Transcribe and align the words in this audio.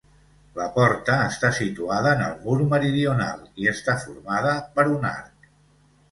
La 0.59 0.65
porta 0.75 1.17
està 1.25 1.49
situada 1.57 2.13
en 2.17 2.23
el 2.27 2.33
mur 2.45 2.55
meridional 2.71 3.43
i 3.65 3.69
està 3.73 3.95
formada 4.05 4.55
per 4.79 4.87
un 4.95 5.07
arc. 5.11 5.47